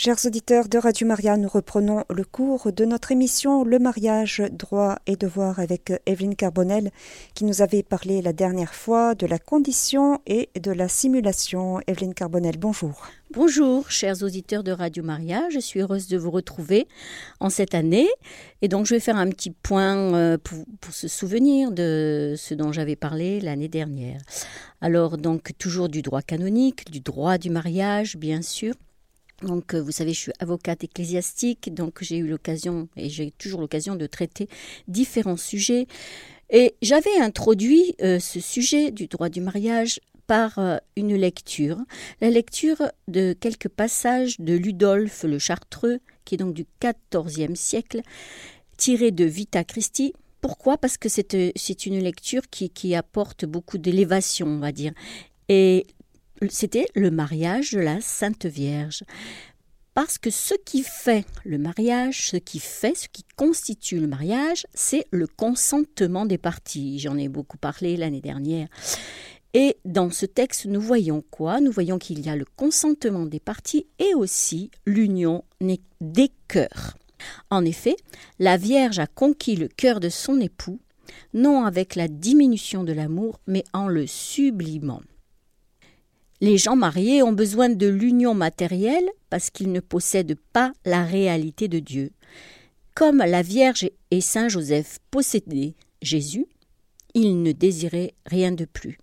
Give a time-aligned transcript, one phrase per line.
[0.00, 5.00] Chers auditeurs de Radio Maria, nous reprenons le cours de notre émission Le mariage, droit
[5.08, 6.92] et devoir avec Evelyne Carbonel
[7.34, 11.80] qui nous avait parlé la dernière fois de la condition et de la simulation.
[11.88, 13.08] Evelyne Carbonel, bonjour.
[13.32, 16.86] Bonjour, chers auditeurs de Radio Maria, je suis heureuse de vous retrouver
[17.40, 18.08] en cette année.
[18.62, 22.54] Et donc, je vais faire un petit point euh, pour, pour se souvenir de ce
[22.54, 24.20] dont j'avais parlé l'année dernière.
[24.80, 28.74] Alors, donc, toujours du droit canonique, du droit du mariage, bien sûr.
[29.42, 33.60] Donc, euh, vous savez, je suis avocate ecclésiastique, donc j'ai eu l'occasion, et j'ai toujours
[33.60, 34.48] l'occasion de traiter
[34.88, 35.86] différents sujets.
[36.50, 41.78] Et j'avais introduit euh, ce sujet du droit du mariage par euh, une lecture,
[42.20, 48.00] la lecture de quelques passages de Ludolphe le Chartreux, qui est donc du XIVe siècle,
[48.76, 50.14] tiré de Vita Christi.
[50.40, 50.78] Pourquoi?
[50.78, 54.92] Parce que c'est une lecture qui, qui apporte beaucoup d'élévation, on va dire.
[55.48, 55.86] Et
[56.48, 59.02] c'était le mariage de la Sainte Vierge.
[59.94, 64.64] Parce que ce qui fait le mariage, ce qui fait, ce qui constitue le mariage,
[64.72, 67.00] c'est le consentement des parties.
[67.00, 68.68] J'en ai beaucoup parlé l'année dernière.
[69.54, 71.60] Et dans ce texte, nous voyons quoi?
[71.60, 75.44] Nous voyons qu'il y a le consentement des parties et aussi l'union
[76.00, 76.96] des cœurs.
[77.50, 77.96] En effet,
[78.38, 80.78] la Vierge a conquis le cœur de son époux,
[81.34, 85.02] non avec la diminution de l'amour, mais en le sublimant.
[86.40, 91.66] Les gens mariés ont besoin de l'union matérielle parce qu'ils ne possèdent pas la réalité
[91.66, 92.12] de Dieu.
[92.94, 96.46] Comme la Vierge et Saint Joseph possédaient Jésus,
[97.14, 98.98] ils ne désiraient rien de plus.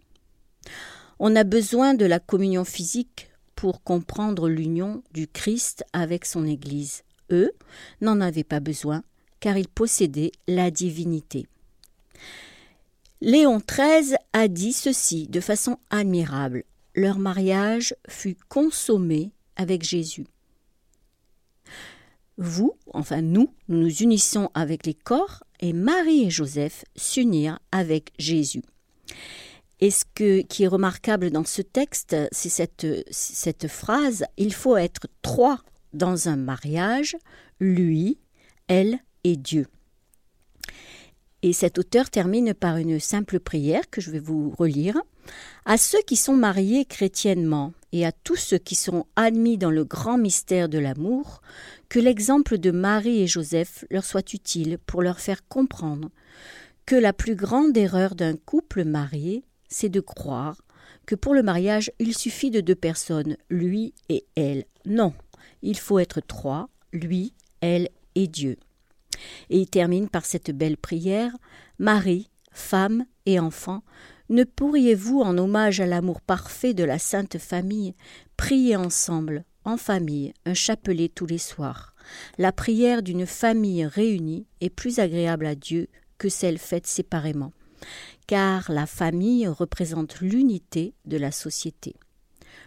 [1.19, 7.03] On a besoin de la communion physique pour comprendre l'union du Christ avec son Église.
[7.31, 7.51] Eux
[7.99, 9.03] n'en avaient pas besoin
[9.41, 11.47] car ils possédaient la divinité.
[13.19, 16.63] Léon XIII a dit ceci de façon admirable
[16.95, 20.25] leur mariage fut consommé avec Jésus.
[22.37, 28.11] Vous, enfin nous, nous nous unissons avec les corps et Marie et Joseph s'unirent avec
[28.17, 28.63] Jésus.
[29.79, 30.05] Et ce
[30.41, 35.59] qui est remarquable dans ce texte, c'est cette, cette phrase Il faut être trois
[35.93, 37.15] dans un mariage,
[37.59, 38.17] lui,
[38.67, 39.67] elle et Dieu.
[41.41, 44.97] Et cet auteur termine par une simple prière que je vais vous relire.
[45.65, 49.83] À ceux qui sont mariés chrétiennement et à tous ceux qui sont admis dans le
[49.83, 51.41] grand mystère de l'amour,
[51.89, 56.09] que l'exemple de Marie et Joseph leur soit utile pour leur faire comprendre
[56.85, 60.61] que la plus grande erreur d'un couple marié, c'est de croire
[61.05, 64.65] que pour le mariage il suffit de deux personnes, lui et elle.
[64.85, 65.13] Non,
[65.61, 68.57] il faut être trois, lui, elle et Dieu.
[69.49, 71.31] Et il termine par cette belle prière
[71.79, 73.83] Marie, femme et enfant,
[74.29, 77.93] ne pourriez-vous, en hommage à l'amour parfait de la Sainte Famille,
[78.37, 81.93] prier ensemble, en famille, un chapelet tous les soirs?
[82.37, 85.87] La prière d'une famille réunie est plus agréable à Dieu
[86.17, 87.51] que celle faite séparément,
[88.27, 91.95] car la famille représente l'unité de la société.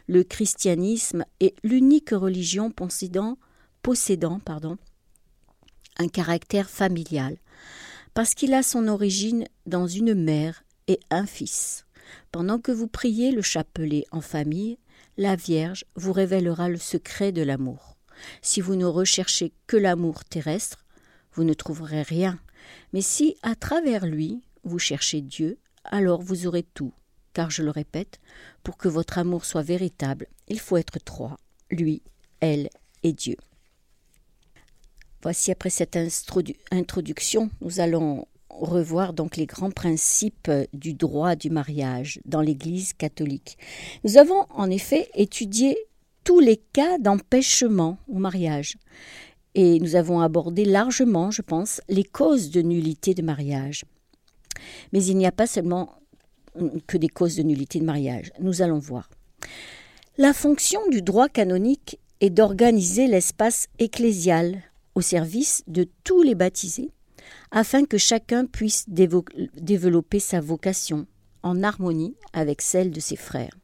[0.06, 3.38] Le christianisme est l'unique religion possédant,
[3.82, 4.76] possédant pardon,
[5.98, 7.36] un caractère familial,
[8.14, 11.86] parce qu'il a son origine dans une mère et un fils.
[12.32, 14.78] Pendant que vous priez le chapelet en famille,
[15.16, 17.96] la Vierge vous révélera le secret de l'amour.
[18.42, 20.84] Si vous ne recherchez que l'amour terrestre,
[21.32, 22.38] vous ne trouverez rien.
[22.92, 26.92] Mais si, à travers lui, vous cherchez Dieu, alors vous aurez tout.
[27.32, 28.18] Car je le répète,
[28.62, 31.36] pour que votre amour soit véritable, il faut être trois,
[31.70, 32.02] lui,
[32.40, 32.68] elle
[33.02, 33.36] et Dieu.
[35.22, 35.98] Voici après cette
[36.70, 38.26] introduction, nous allons
[38.66, 43.58] revoir donc les grands principes du droit du mariage dans l'Église catholique.
[44.04, 45.76] Nous avons en effet étudié
[46.24, 48.76] tous les cas d'empêchement au mariage
[49.54, 53.84] et nous avons abordé largement, je pense, les causes de nullité de mariage.
[54.92, 55.94] Mais il n'y a pas seulement
[56.86, 58.32] que des causes de nullité de mariage.
[58.40, 59.08] Nous allons voir.
[60.16, 64.62] La fonction du droit canonique est d'organiser l'espace ecclésial
[64.94, 66.90] au service de tous les baptisés
[67.50, 71.06] afin que chacun puisse développer sa vocation
[71.42, 73.56] en harmonie avec celle de ses frères.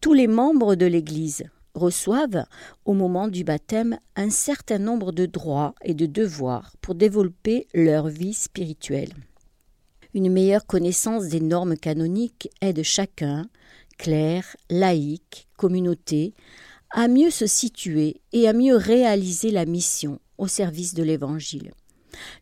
[0.00, 2.44] Tous les membres de l'Église reçoivent,
[2.84, 8.08] au moment du baptême, un certain nombre de droits et de devoirs pour développer leur
[8.08, 9.12] vie spirituelle.
[10.14, 13.48] Une meilleure connaissance des normes canoniques aide chacun,
[13.98, 16.34] clerc, laïc, communauté,
[16.90, 21.72] à mieux se situer et à mieux réaliser la mission au service de l'Évangile.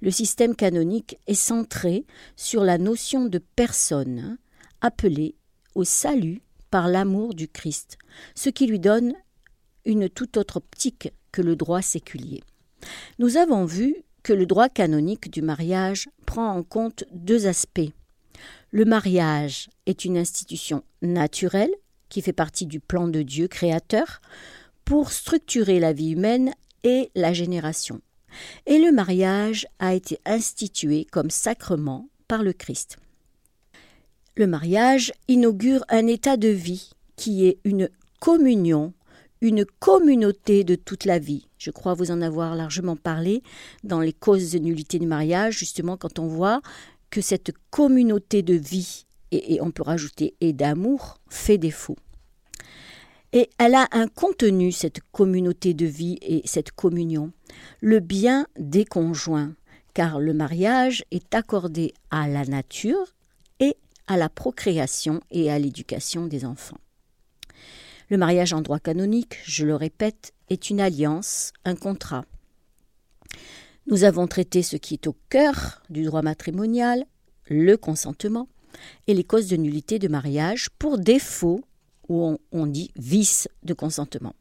[0.01, 2.05] Le système canonique est centré
[2.37, 4.39] sur la notion de personne,
[4.81, 5.35] appelée
[5.75, 7.99] au salut par l'amour du Christ,
[8.35, 9.15] ce qui lui donne
[9.85, 12.43] une toute autre optique que le droit séculier.
[13.19, 17.93] Nous avons vu que le droit canonique du mariage prend en compte deux aspects.
[18.71, 21.75] Le mariage est une institution naturelle
[22.09, 24.21] qui fait partie du plan de Dieu créateur
[24.85, 26.53] pour structurer la vie humaine
[26.85, 28.01] et la génération.
[28.67, 32.97] Et le mariage a été institué comme sacrement par le Christ.
[34.37, 37.89] Le mariage inaugure un état de vie qui est une
[38.21, 38.93] communion,
[39.41, 41.49] une communauté de toute la vie.
[41.59, 43.43] Je crois vous en avoir largement parlé
[43.83, 46.61] dans les causes de nullité du mariage, justement quand on voit
[47.11, 51.97] que cette communauté de vie, et, et on peut rajouter et d'amour, fait défaut.
[53.33, 57.33] Et elle a un contenu, cette communauté de vie et cette communion,
[57.81, 59.55] le bien des conjoints,
[59.95, 63.15] car le mariage est accordé à la nature
[63.61, 63.77] et
[64.07, 66.79] à la procréation et à l'éducation des enfants.
[68.09, 72.25] Le mariage en droit canonique, je le répète, est une alliance, un contrat.
[73.89, 77.05] Nous avons traité ce qui est au cœur du droit matrimonial,
[77.49, 78.49] le consentement,
[79.07, 81.65] et les causes de nullité de mariage pour défaut
[82.09, 84.35] ou on, dit vice de consentement.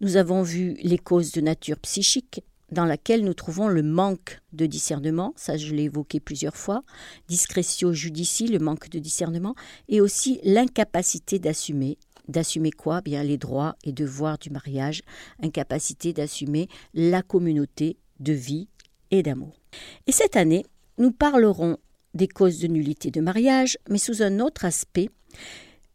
[0.00, 4.66] Nous avons vu les causes de nature psychique dans laquelle nous trouvons le manque de
[4.66, 6.82] discernement, ça je l'ai évoqué plusieurs fois,
[7.26, 9.54] discrétio judici, le manque de discernement,
[9.88, 11.98] et aussi l'incapacité d'assumer.
[12.28, 13.00] D'assumer quoi?
[13.00, 15.00] Bien les droits et devoirs du mariage,
[15.42, 18.68] incapacité d'assumer la communauté de vie
[19.10, 19.62] et d'amour.
[20.06, 20.66] Et cette année,
[20.98, 21.78] nous parlerons
[22.14, 25.08] des causes de nullité de mariage, mais sous un autre aspect,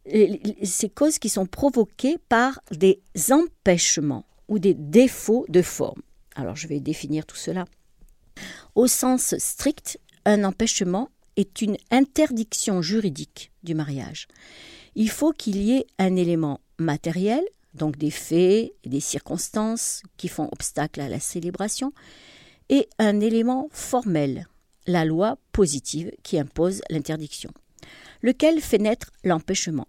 [0.06, 6.02] ces causes qui sont provoquées par des empêchements ou des défauts de forme.
[6.34, 7.64] Alors je vais définir tout cela.
[8.74, 14.28] Au sens strict, un empêchement est une interdiction juridique du mariage.
[14.94, 17.42] Il faut qu'il y ait un élément matériel,
[17.74, 21.92] donc des faits et des circonstances qui font obstacle à la célébration,
[22.68, 24.48] et un élément formel,
[24.86, 27.50] la loi positive qui impose l'interdiction,
[28.22, 29.88] lequel fait naître l'empêchement.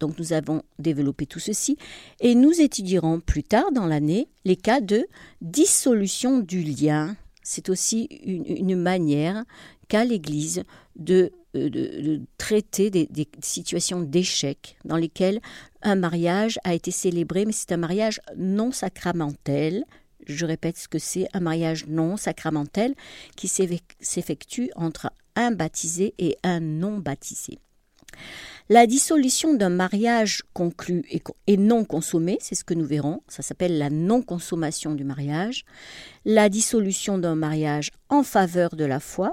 [0.00, 1.76] Donc nous avons développé tout ceci
[2.20, 5.06] et nous étudierons plus tard dans l'année les cas de
[5.40, 7.16] dissolution du lien.
[7.42, 9.44] C'est aussi une, manière
[9.88, 10.64] qu'a l'Église
[10.96, 15.40] de, euh, traiter des situations d'échec dans lesquelles
[15.82, 19.84] un mariage a été célébré, mais c'est un mariage non sacramentel.
[20.26, 22.94] Je répète ce que c'est un mariage non sacramentel
[23.36, 27.58] qui s'effectue entre un baptisé et un non baptisé.
[28.70, 31.02] La dissolution d'un mariage conclu
[31.46, 35.64] et, non consommé, c'est ce que nous verrons, ça s'appelle la non-consommation du mariage.
[36.26, 39.32] La dissolution d'un mariage en faveur de la foi.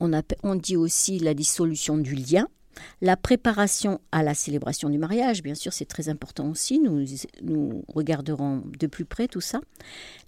[0.00, 2.48] On, dit aussi la dissolution du lien.
[3.00, 6.80] La préparation à la célébration du mariage, bien sûr, c'est très important aussi.
[6.80, 9.60] Nous regarderons de plus près tout ça.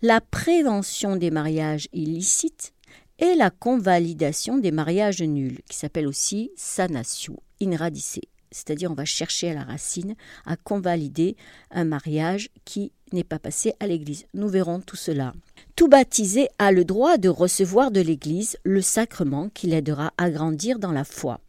[0.00, 2.74] La prévention des mariages illicites
[3.19, 8.20] et la convalidation des mariages nuls, qui s'appelle aussi sanatio in radice,
[8.50, 10.14] c'est-à-dire on va chercher à la racine
[10.46, 11.37] à convalider
[11.70, 14.26] un mariage qui n'est pas passé à l'Église.
[14.34, 15.32] Nous verrons tout cela.
[15.76, 20.78] Tout baptisé a le droit de recevoir de l'Église le sacrement qui l'aidera à grandir
[20.78, 21.40] dans la foi.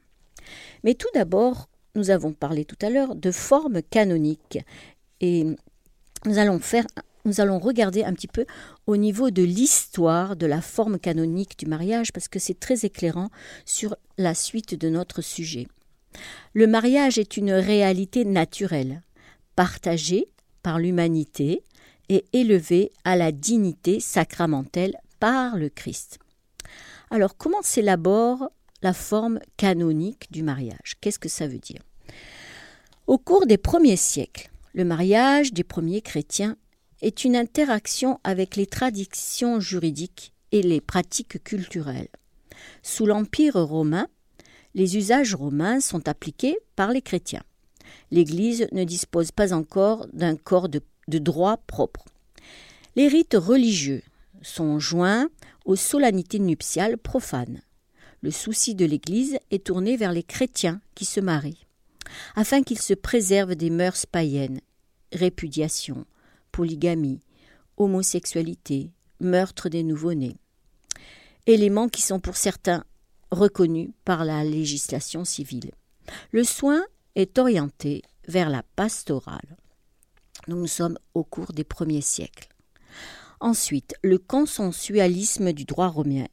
[0.84, 4.60] Mais tout d'abord, nous avons parlé tout à l'heure de forme canonique
[5.22, 5.46] et
[6.26, 6.86] nous allons faire
[7.26, 8.46] nous allons regarder un petit peu
[8.88, 13.30] au niveau de l'histoire de la forme canonique du mariage parce que c'est très éclairant
[13.66, 15.68] sur la suite de notre sujet.
[16.54, 19.02] Le mariage est une réalité naturelle,
[19.56, 20.30] partagée
[20.64, 21.64] par l'humanité
[22.10, 26.20] et élevée à la dignité sacramentelle par le Christ.
[27.10, 28.50] Alors comment s'élabore
[28.82, 30.96] la forme canonique du mariage?
[31.02, 31.82] Qu'est-ce que ça veut dire?
[33.08, 36.58] Au cours des premiers siècles, le mariage des premiers chrétiens
[37.02, 42.10] est une interaction avec les traditions juridiques et les pratiques culturelles.
[42.84, 44.08] Sous l'Empire romain,
[44.74, 47.44] les usages romains sont appliqués par les chrétiens.
[48.12, 52.06] L'Église ne dispose pas encore d'un corps de, droit propre.
[52.96, 54.04] Les rites religieux
[54.42, 55.30] sont joints
[55.66, 57.62] aux solennités nuptiales profanes.
[58.22, 61.66] Le souci de l'Église est tourné vers les chrétiens qui se marient,
[62.36, 64.62] afin qu'ils se préservent des mœurs païennes,
[65.14, 66.06] répudiation,
[66.56, 67.20] polygamie,
[67.76, 70.38] homosexualité, meurtre des nouveau-nés.
[71.48, 72.86] Éléments qui sont pour certains
[73.30, 75.72] reconnus par la législation civile.
[76.32, 76.82] Le soin
[77.16, 79.58] est orienté vers la pastorale.
[80.48, 82.48] Nous sommes au cours des premiers siècles.
[83.42, 86.28] Ensuite, le consensualisme du droit romain.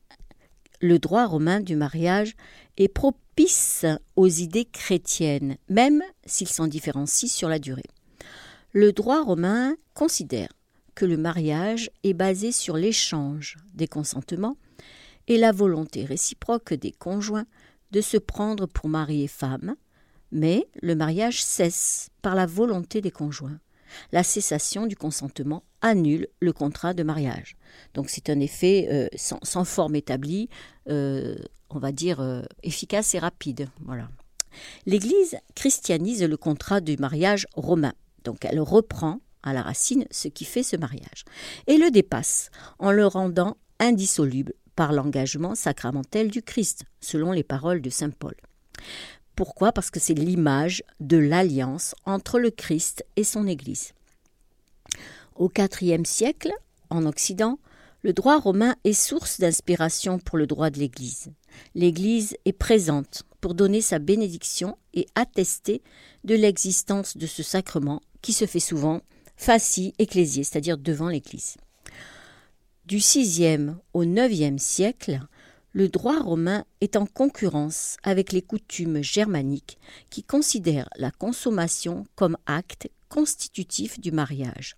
[0.81, 2.37] Le droit romain du mariage
[2.77, 7.83] est propice aux idées chrétiennes, même s'il s'en différencie sur la durée.
[8.75, 10.49] Le droit romain considère
[10.95, 14.57] que le mariage est basé sur l'échange des consentements
[15.29, 17.45] et la volonté réciproque des conjoints
[17.91, 19.77] de se prendre pour mari et femme,
[20.31, 23.61] mais le mariage cesse par la volonté des conjoints.
[24.11, 27.57] La cessation du consentement annule le contrat de mariage.
[27.93, 30.49] Donc c'est un effet euh, sans, forme établie,
[30.89, 31.37] euh,
[31.69, 33.69] on va dire euh, efficace et rapide.
[33.83, 34.09] Voilà.
[34.87, 37.93] L'Église christianise le contrat du mariage romain.
[38.25, 41.25] Donc elle reprend à la racine ce qui fait ce mariage
[41.67, 47.83] et le dépasse en le rendant indissoluble par l'engagement sacramentel du Christ, selon les paroles
[47.83, 48.35] de Saint Paul.
[49.37, 49.73] Pourquoi?
[49.73, 53.93] Parce que c'est l'image de l'alliance entre le Christ et son Église.
[55.35, 56.53] Au IVe siècle,
[56.91, 57.59] en Occident,
[58.03, 61.31] le droit romain est source d'inspiration pour le droit de l'Église.
[61.75, 65.83] L'Église est présente pour donner sa bénédiction et attester
[66.25, 69.03] de l'existence de ce sacrement qui se fait souvent
[69.37, 71.57] facie ecclésié, c'est-à-dire devant l'Église.
[72.87, 75.21] Du VIe au IXe siècle,
[75.73, 82.37] le droit romain est en concurrence avec les coutumes germaniques qui considèrent la consommation comme
[82.47, 84.77] acte constitutif du mariage.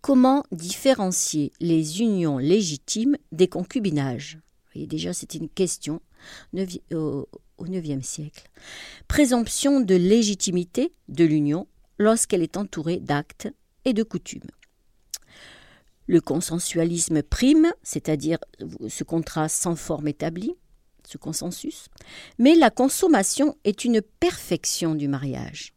[0.00, 4.38] Comment différencier les unions légitimes des concubinages?
[4.74, 6.00] Déjà, c'était une question
[6.92, 7.28] au
[7.66, 8.48] IXe siècle.
[9.08, 11.66] Présomption de légitimité de l'union
[11.98, 13.48] lorsqu'elle est entourée d'actes
[13.84, 14.50] et de coutumes.
[16.06, 18.38] Le consensualisme prime, c'est-à-dire
[18.88, 20.56] ce contrat sans forme établie,
[21.06, 21.86] ce consensus,
[22.38, 25.72] mais la consommation est une perfection du mariage.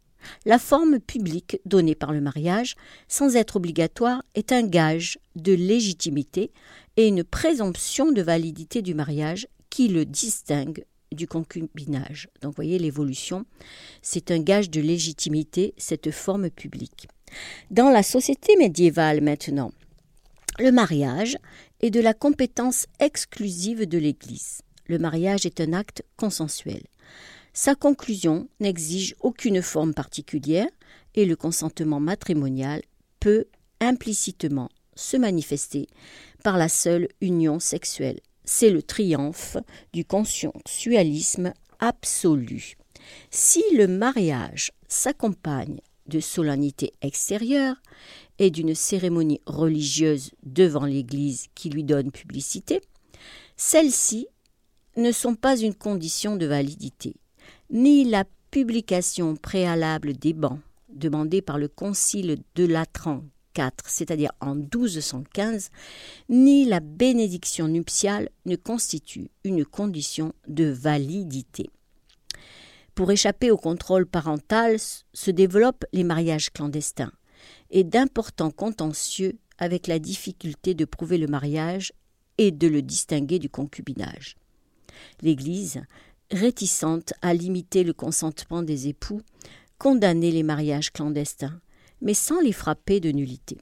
[0.45, 2.75] La forme publique donnée par le mariage,
[3.07, 6.51] sans être obligatoire, est un gage de légitimité
[6.95, 12.29] et une présomption de validité du mariage qui le distingue du concubinage.
[12.43, 13.43] Donc, voyez l'évolution.
[14.03, 17.07] C'est un gage de légitimité, cette forme publique.
[17.71, 19.71] Dans la société médiévale maintenant,
[20.59, 21.39] le mariage
[21.81, 24.61] est de la compétence exclusive de l'Église.
[24.85, 26.83] Le mariage est un acte consensuel.
[27.51, 30.69] Sa conclusion n'exige aucune forme particulière
[31.15, 32.83] et le consentement matrimonial
[33.19, 33.45] peut
[33.81, 35.87] implicitement se manifester
[36.43, 38.19] par la seule union sexuelle.
[38.45, 39.57] C'est le triomphe
[39.93, 42.75] du consensualisme absolu.
[43.31, 47.77] Si le mariage s'accompagne de solennités extérieures
[48.39, 52.81] et d'une cérémonie religieuse devant l'Église qui lui donne publicité,
[53.55, 54.27] celles-ci
[54.97, 57.15] ne sont pas une condition de validité
[57.69, 60.59] ni la publication préalable des bans
[60.89, 63.23] demandés par le Concile de Latran
[63.85, 65.69] C'est-à-dire en 1215,
[66.29, 71.69] ni la bénédiction nuptiale ne constituent une condition de validité.
[72.95, 77.11] Pour échapper au contrôle parental se développent les mariages clandestins
[77.71, 81.93] et d'importants contentieux avec la difficulté de prouver le mariage
[82.37, 84.35] et de le distinguer du concubinage.
[85.21, 85.81] L'Église
[86.31, 89.21] réticente à limiter le consentement des époux,
[89.77, 91.59] condamner les mariages clandestins,
[92.03, 93.57] mais sans les frapper de nullité.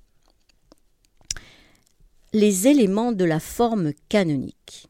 [2.34, 4.90] Les éléments de la forme canonique.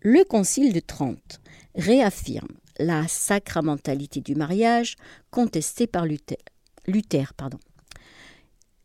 [0.00, 1.40] Le Concile de Trente
[1.76, 2.48] réaffirme
[2.78, 4.96] la sacramentalité du mariage
[5.30, 7.34] contestée par Luther.
[7.36, 7.58] Pardon.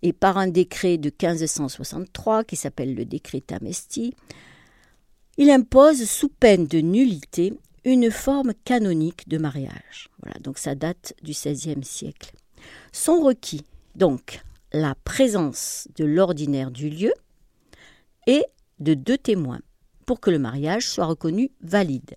[0.04, 4.14] Et par un décret de 1563 qui s'appelle le décret Tamesti,
[5.38, 10.10] il impose sous peine de nullité une forme canonique de mariage.
[10.22, 12.32] Voilà, donc ça date du XVIe siècle.
[12.92, 13.64] Sont requis
[13.98, 17.14] donc la présence de l'ordinaire du lieu
[18.28, 18.44] et
[18.80, 19.62] de deux témoins
[20.06, 22.16] pour que le mariage soit reconnu valide.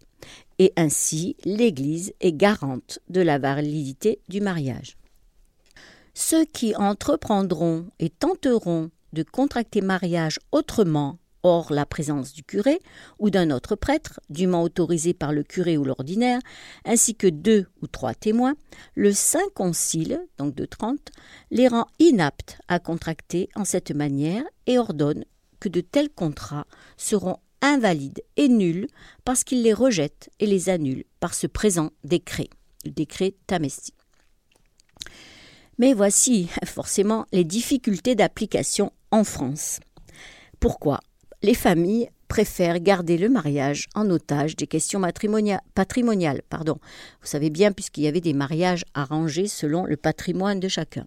[0.58, 4.96] Et ainsi, l'Église est garante de la validité du mariage.
[6.12, 12.80] Ceux qui entreprendront et tenteront de contracter mariage autrement Or, la présence du curé
[13.18, 16.40] ou d'un autre prêtre, dûment autorisé par le curé ou l'ordinaire,
[16.84, 18.54] ainsi que deux ou trois témoins,
[18.94, 21.10] le Saint Concile, donc de Trente,
[21.50, 25.24] les rend inaptes à contracter en cette manière et ordonne
[25.60, 26.66] que de tels contrats
[26.96, 28.86] seront invalides et nuls
[29.24, 32.48] parce qu'il les rejette et les annule par ce présent décret,
[32.84, 33.94] le décret Tamesti.
[35.78, 39.80] Mais voici forcément les difficultés d'application en France.
[40.58, 41.00] Pourquoi?
[41.42, 45.02] Les familles préfèrent garder le mariage en otage des questions
[45.74, 46.42] patrimoniales.
[46.48, 46.78] Pardon.
[47.20, 51.06] Vous savez bien, puisqu'il y avait des mariages arrangés selon le patrimoine de chacun.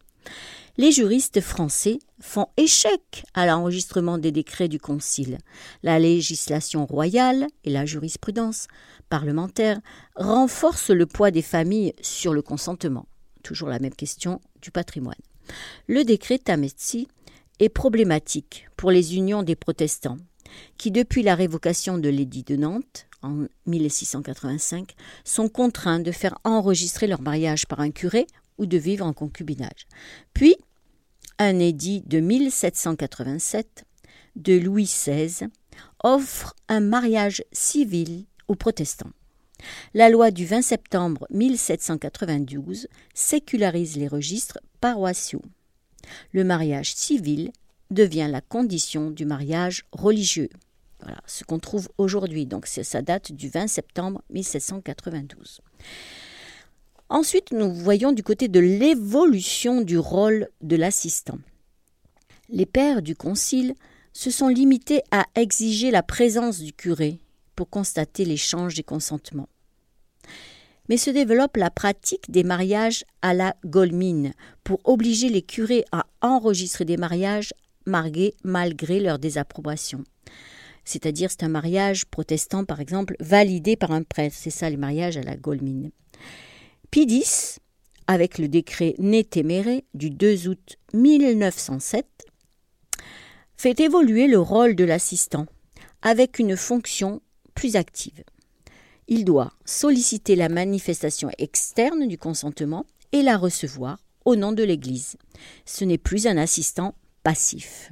[0.76, 5.38] Les juristes français font échec à l'enregistrement des décrets du Concile.
[5.84, 8.68] La législation royale et la jurisprudence
[9.08, 9.80] parlementaire
[10.16, 13.06] renforcent le poids des familles sur le consentement.
[13.44, 15.16] Toujours la même question du patrimoine.
[15.88, 17.08] le décret Tametsi
[17.60, 20.18] est problématique pour les unions des protestants,
[20.78, 27.08] qui depuis la révocation de l'édit de Nantes en 1685 sont contraints de faire enregistrer
[27.08, 29.88] leur mariage par un curé ou de vivre en concubinage.
[30.34, 30.56] Puis,
[31.40, 33.86] un édit de 1787
[34.36, 35.48] de Louis XVI
[36.04, 39.12] offre un mariage civil aux protestants.
[39.94, 45.42] La loi du 20 septembre 1792 sécularise les registres paroissiaux.
[46.32, 47.52] Le mariage civil
[47.92, 50.50] devient la condition du mariage religieux.
[51.02, 52.46] Voilà ce qu'on trouve aujourd'hui.
[52.46, 55.62] Donc ça date du 20 septembre 1792.
[57.10, 61.38] Ensuite, nous voyons du côté de l'évolution du rôle de l'assistant.
[62.50, 63.76] Les pères du concile
[64.14, 67.20] se sont limités à exiger la présence du curé
[67.56, 69.50] pour constater l'échange des consentements.
[70.90, 76.06] Mais se développe la pratique des mariages à la golmine pour obliger les curés à
[76.22, 77.54] enregistrer des mariages
[77.86, 80.04] margués malgré leur désapprobation.
[80.86, 84.36] C'est-à-dire, c'est un mariage protestant, par exemple, validé par un prêtre.
[84.38, 85.92] C'est ça, les mariages à la golmine.
[86.92, 87.24] Pie
[88.08, 92.06] avec le décret Né téméré du 2 août 1907,
[93.58, 95.46] fait évoluer le rôle de l'assistant
[96.02, 97.22] avec une fonction
[97.56, 98.24] plus active.
[99.08, 105.18] Il doit solliciter la manifestation externe du consentement et la recevoir au nom de l'Église.
[105.66, 107.92] Ce n'est plus un assistant passif.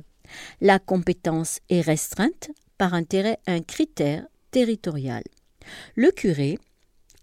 [0.61, 5.23] La compétence est restreinte par intérêt un critère territorial.
[5.95, 6.57] Le curé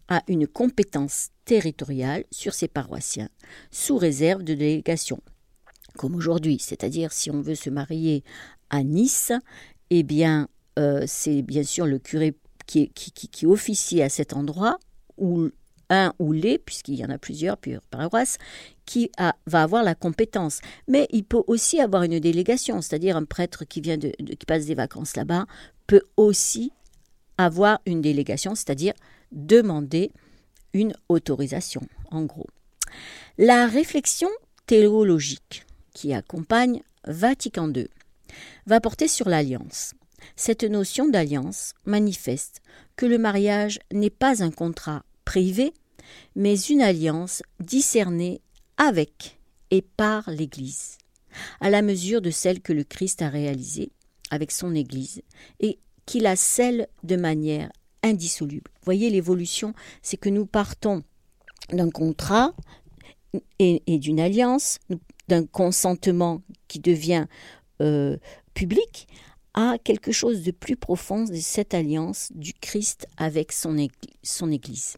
[0.08, 3.28] a une compétence territoriale sur ses paroissiens,
[3.70, 5.20] sous réserve de délégation
[5.96, 6.58] comme aujourd'hui.
[6.58, 8.24] C'est-à-dire, si on veut se marier
[8.70, 9.32] à Nice,
[9.90, 12.34] eh bien, euh, c'est bien sûr le curé
[12.68, 14.78] qui, officie à cet endroit,
[15.16, 15.48] ou
[15.90, 18.36] un ou les, puisqu'il y en a plusieurs, puis paroisse,
[18.84, 19.10] qui
[19.46, 20.60] va avoir la compétence.
[20.86, 24.66] Mais il peut aussi avoir une délégation, c'est-à-dire un prêtre qui vient de, qui passe
[24.66, 25.46] des vacances là-bas
[25.86, 26.72] peut aussi
[27.38, 28.92] avoir une délégation, c'est-à-dire
[29.32, 30.12] demander
[30.74, 32.48] une autorisation, en gros.
[33.38, 34.28] La réflexion
[34.66, 35.64] théologique
[35.94, 37.88] qui accompagne Vatican II
[38.66, 39.94] va porter sur l'alliance.
[40.36, 42.60] Cette notion d'alliance manifeste
[42.96, 45.72] que le mariage n'est pas un contrat privé,
[46.36, 48.40] mais une alliance discernée
[48.76, 49.38] avec
[49.70, 50.98] et par l'Église,
[51.60, 53.90] à la mesure de celle que le Christ a réalisée
[54.30, 55.22] avec son Église
[55.60, 57.70] et qu'il la scelle de manière
[58.02, 58.70] indissoluble.
[58.84, 61.02] Voyez l'évolution, c'est que nous partons
[61.70, 62.54] d'un contrat
[63.58, 64.78] et, d'une alliance,
[65.28, 67.26] d'un consentement qui devient
[67.82, 68.16] euh,
[68.54, 69.06] public
[69.54, 73.76] à quelque chose de plus profond de cette alliance du Christ avec son,
[74.22, 74.96] son Église.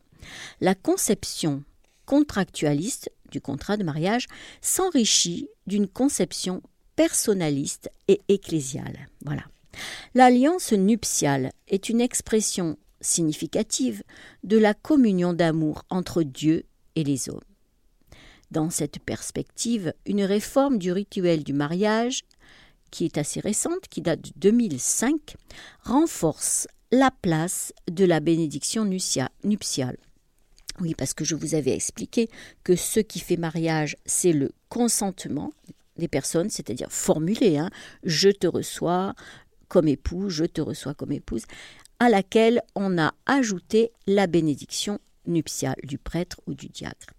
[0.61, 1.63] La conception
[2.07, 4.27] contractualiste du contrat de mariage
[4.61, 6.63] s'enrichit d'une conception
[6.97, 9.09] personnaliste et ecclésiale.
[9.25, 9.45] Voilà.
[10.15, 14.03] L'alliance nuptiale est une expression significative
[14.45, 16.65] de la communion d'amour entre Dieu
[16.97, 17.41] et les hommes.
[18.51, 22.25] Dans cette perspective, une réforme du rituel du mariage,
[22.91, 25.37] qui est assez récente, qui date de 2005,
[25.83, 29.97] renforce la place de la bénédiction nuptiale.
[30.81, 32.29] Oui, parce que je vous avais expliqué
[32.65, 35.53] que ce qui fait mariage, c'est le consentement
[35.97, 37.71] des personnes, c'est-à-dire formulé, hein,
[38.03, 39.15] je te reçois
[39.69, 41.45] comme épouse, je te reçois comme épouse,
[41.99, 47.15] à laquelle on a ajouté la bénédiction nuptiale du prêtre ou du diacre.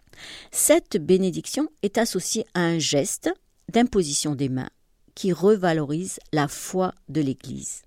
[0.52, 3.30] Cette bénédiction est associée à un geste
[3.70, 4.70] d'imposition des mains
[5.16, 7.84] qui revalorise la foi de l'Église.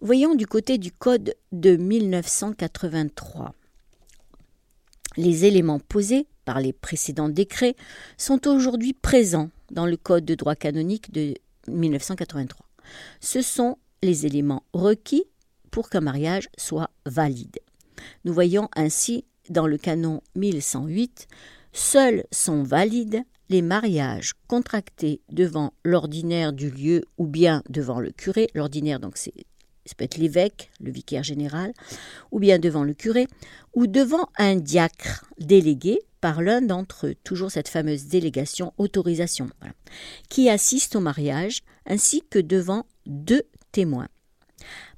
[0.00, 3.54] Voyons du côté du Code de 1983.
[5.16, 7.76] Les éléments posés par les précédents décrets
[8.18, 11.34] sont aujourd'hui présents dans le Code de droit canonique de
[11.68, 12.66] 1983.
[13.20, 15.24] Ce sont les éléments requis
[15.70, 17.58] pour qu'un mariage soit valide.
[18.24, 21.28] Nous voyons ainsi dans le canon 1108,
[21.72, 28.48] seuls sont valides les mariages contractés devant l'ordinaire du lieu ou bien devant le curé.
[28.54, 29.34] L'ordinaire, donc, c'est
[29.94, 31.72] peut être l'évêque, le vicaire général,
[32.32, 33.28] ou bien devant le curé,
[33.74, 39.48] ou devant un diacre délégué par l'un d'entre eux, toujours cette fameuse délégation autorisation,
[40.28, 44.08] qui assiste au mariage, ainsi que devant deux témoins.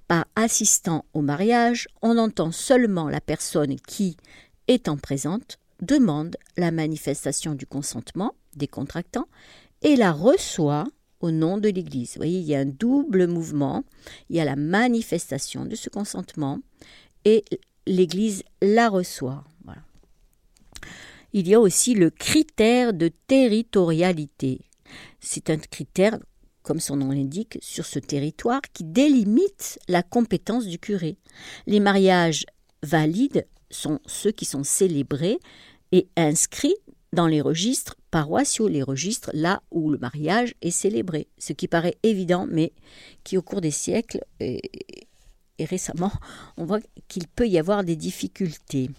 [0.06, 4.16] Par assistant au mariage, on entend seulement la personne qui,
[4.68, 9.28] étant présente, demande la manifestation du consentement des contractants
[9.82, 10.86] et la reçoit
[11.20, 12.12] au nom de l'Église.
[12.14, 13.84] Vous voyez, il y a un double mouvement.
[14.28, 16.60] Il y a la manifestation de ce consentement
[17.24, 17.44] et
[17.86, 19.44] l'Église la reçoit.
[21.34, 24.62] il y a aussi le critère de territorialité.
[25.20, 26.18] C'est un critère,
[26.62, 31.18] comme son nom l'indique, sur ce territoire qui délimite la compétence du curé.
[31.66, 32.46] Les mariages
[32.82, 35.38] valides sont ceux qui sont célébrés
[35.92, 36.76] et inscrits
[37.12, 41.96] dans les registres paroissiaux, les registres là où le mariage est célébré, ce qui paraît
[42.02, 42.72] évident, mais
[43.24, 44.60] qui au cours des siècles et,
[45.60, 46.12] récemment,
[46.56, 48.90] on voit qu'il peut y avoir des difficultés.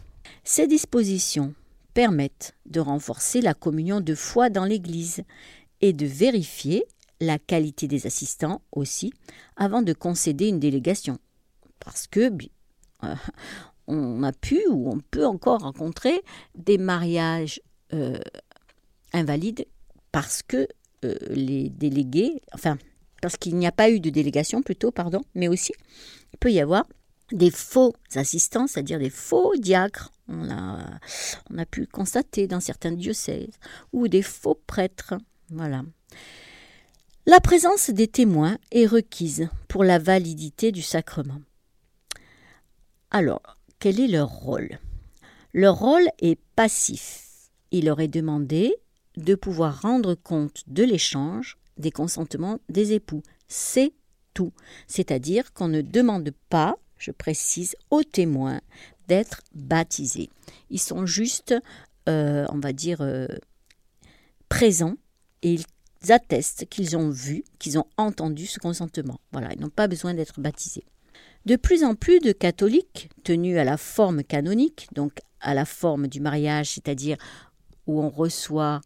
[0.43, 1.53] Ces dispositions
[1.93, 5.23] permettent de renforcer la communion de foi dans l'Église
[5.82, 6.86] et de vérifier
[7.19, 9.13] la qualité des assistants aussi
[9.55, 11.19] avant de concéder une délégation.
[11.79, 12.29] Parce que
[13.03, 13.15] euh,
[13.89, 16.21] on a pu ou on peut encore rencontrer
[16.56, 17.62] des mariages
[17.93, 18.19] euh,
[19.13, 19.65] invalides
[20.12, 20.67] parce que
[21.04, 22.78] euh, les délégués, enfin,
[23.21, 25.73] parce qu'il n'y a pas eu de délégation plutôt, pardon, mais aussi
[26.34, 26.86] il peut y avoir
[27.32, 30.99] des faux assistants, c'est-à-dire des faux diacres, on a,
[31.52, 33.54] on a pu constater dans certains diocèses,
[33.93, 35.15] ou des faux prêtres.
[35.49, 35.84] Voilà.
[37.25, 41.41] La présence des témoins est requise pour la validité du sacrement.
[43.12, 44.77] Alors, quel est leur rôle?
[45.53, 47.49] Leur rôle est passif.
[47.71, 48.75] Il leur est demandé
[49.15, 53.23] de pouvoir rendre compte de l'échange des consentements des époux.
[53.47, 53.93] C'est
[54.33, 54.51] tout.
[54.87, 58.61] C'est-à-dire qu'on ne demande pas, je précise, aux témoins
[59.07, 60.29] d'être baptisés.
[60.69, 61.55] Ils sont juste,
[62.07, 63.27] euh, on va dire, euh,
[64.49, 64.95] présents
[65.41, 69.19] et ils attestent qu'ils ont vu, qu'ils ont entendu ce consentement.
[69.31, 70.85] Voilà, ils n'ont pas besoin d'être baptisés.
[71.45, 76.08] De plus en plus de catholiques, tenus à la forme canonique, donc à la forme
[76.08, 77.17] du mariage, c'est-à-dire
[77.88, 78.82] où on reçoit,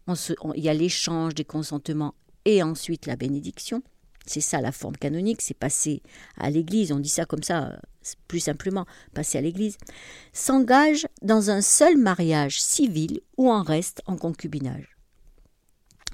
[0.54, 2.14] il y a l'échange des consentements
[2.44, 3.82] et ensuite la bénédiction.
[4.26, 6.02] C'est ça la forme canonique, c'est passer
[6.38, 7.78] à l'église, on dit ça comme ça
[8.28, 9.76] plus simplement, passer à l'église,
[10.32, 14.93] s'engage dans un seul mariage civil ou en reste en concubinage.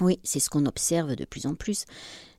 [0.00, 1.84] Oui, c'est ce qu'on observe de plus en plus,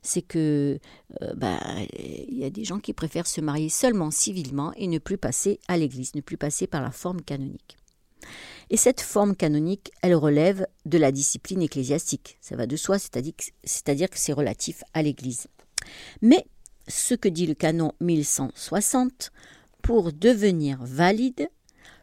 [0.02, 0.78] c'est que
[1.22, 1.60] euh, bah,
[1.98, 5.60] il y a des gens qui préfèrent se marier seulement civilement et ne plus passer
[5.68, 7.76] à l'église, ne plus passer par la forme canonique.
[8.70, 12.38] Et cette forme canonique, elle relève de la discipline ecclésiastique.
[12.40, 15.48] Ça va de soi, c'est-à-dire que c'est relatif à l'Église.
[16.20, 16.46] Mais
[16.88, 19.32] ce que dit le canon 1160,
[19.82, 21.48] pour devenir valide,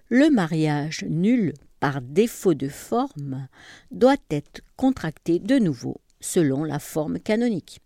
[0.10, 3.48] le mariage nul par défaut de forme
[3.92, 7.82] doit être contracté de nouveau selon la forme canonique.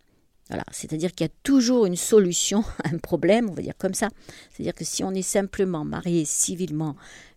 [0.70, 4.08] C'est-à-dire qu'il y a toujours une solution un problème, on va dire comme ça.
[4.50, 6.96] C'est-à-dire que si on est simplement marié civilement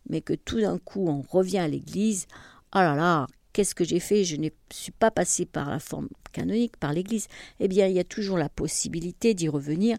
[0.10, 2.28] mais que tout d'un coup on revient à l'église,
[2.76, 4.24] oh là là, qu'est-ce que j'ai fait?
[4.24, 7.28] Je ne suis pas passé par la forme canonique, par l'église.
[7.60, 9.98] Eh bien, il y a toujours la possibilité d'y revenir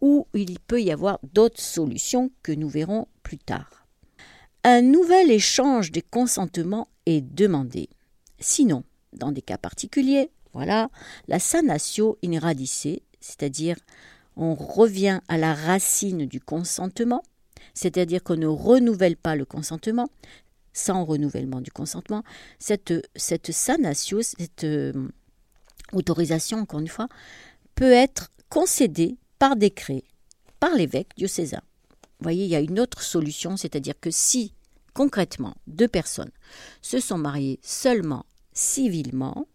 [0.00, 3.79] ou il peut y avoir d'autres solutions que nous verrons plus tard.
[4.62, 7.88] Un nouvel échange de consentement est demandé.
[8.38, 10.90] Sinon, dans des cas particuliers, voilà,
[11.28, 13.76] la sanatio in radice, c'est-à-dire
[14.36, 17.22] on revient à la racine du consentement,
[17.72, 20.10] c'est-à-dire qu'on ne renouvelle pas le consentement,
[20.74, 22.22] sans renouvellement du consentement,
[22.58, 25.08] cette, cette sanatio, cette euh,
[25.94, 27.08] autorisation, encore une fois,
[27.74, 30.04] peut être concédée par décret,
[30.58, 31.62] par l'évêque diocésain.
[32.20, 34.54] Voyez, il y a une autre solution, c'est-à-dire que si,
[34.94, 36.30] concrètement, deux personnes
[36.82, 39.46] se sont mariées seulement civilement,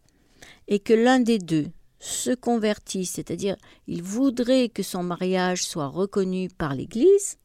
[0.67, 1.67] et que l'un des deux
[1.99, 3.55] se convertit, c'est-à-dire
[3.87, 7.37] il voudrait que son mariage soit reconnu par l'Église,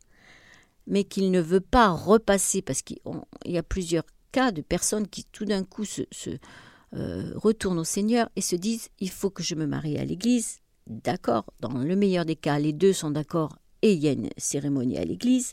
[0.86, 2.98] mais qu'il ne veut pas repasser, parce qu'il
[3.44, 6.02] y a plusieurs cas de personnes qui tout d'un coup se,
[6.94, 10.58] euh, retournent au Seigneur et se disent il faut que je me marie à l'Église.
[10.86, 14.30] D'accord, dans le meilleur des cas, les deux sont d'accord et il y a une
[14.36, 15.52] cérémonie à l'Église.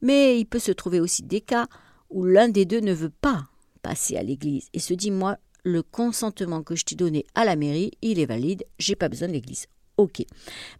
[0.00, 1.66] Mais il peut se trouver aussi des cas
[2.10, 3.46] où l'un des deux ne veut pas
[3.82, 7.56] passer à l'Église et se dit moi le consentement que je t'ai donné à la
[7.56, 9.66] mairie, il est valide, j'ai pas besoin de l'Église.
[9.96, 10.24] Ok.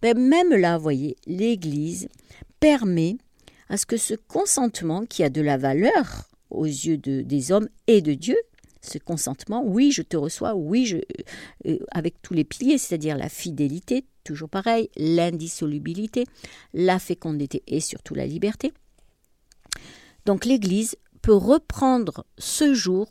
[0.00, 2.08] Ben, même là, vous voyez, l'Église
[2.60, 3.18] permet
[3.68, 8.00] à ce que ce consentement qui a de la valeur aux yeux des hommes et
[8.00, 8.36] de Dieu,
[8.88, 10.96] ce consentement, oui, je te reçois, oui, je,
[11.66, 16.24] euh, avec tous les piliers, c'est-à-dire la fidélité, toujours pareil, l'indissolubilité,
[16.74, 18.72] la fécondité et surtout la liberté.
[20.26, 23.10] Donc l'Église peut reprendre ce jour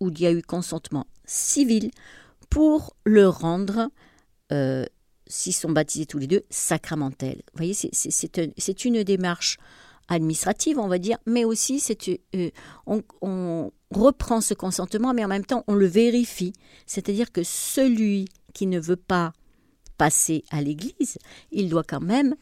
[0.00, 1.90] où il y a eu consentement civil
[2.50, 3.90] pour le rendre
[4.52, 4.84] euh,
[5.26, 7.42] s'ils sont baptisés tous les deux, sacramentel.
[7.52, 9.58] Vous voyez, c'est une démarche
[10.08, 12.50] administrative, on va dire, mais aussi c'est euh,
[12.86, 16.52] on, reprend ce consentement, mais en même temps on le vérifie.
[16.86, 19.32] C'est-à-dire que celui qui ne veut pas
[19.98, 21.18] passer à l'Église,
[21.52, 22.34] il doit quand même